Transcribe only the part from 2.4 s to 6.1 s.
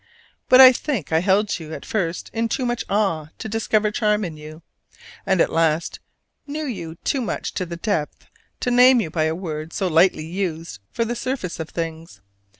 too much awe to discover charm in you: and at last